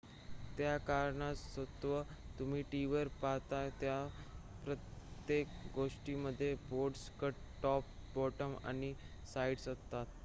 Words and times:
त्या 0.57 0.77
कारणास्तव 0.79 2.01
तुम्ही 2.39 2.61
टीव्हीवर 2.71 3.07
पाहता 3.21 3.67
त्या 3.79 3.97
प्रत्येक 4.65 5.47
गोष्टीमध्ये 5.75 6.53
बॉर्डर्स 6.63 7.09
कट 7.19 7.33
टॉप 7.63 7.83
बॉटम 8.15 8.55
आणि 8.63 8.93
साइड्स 9.25 9.67
असतात 9.67 10.05